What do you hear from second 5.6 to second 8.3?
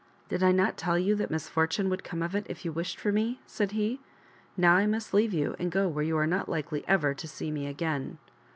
go where you are not likely ever to see me again."